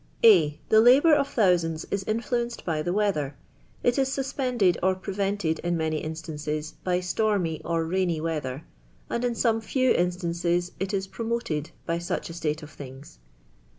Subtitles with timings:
[0.25, 0.59] A.
[0.69, 2.97] The labour of thousands is influenced by the tr.
[2.97, 3.33] xfhir;
[3.83, 8.63] it is suspended or prevented in many instance's by stnrmy or riiinT weather;
[9.11, 13.17] and in some few in'etinces it is promoted by such a state of thiiitfi.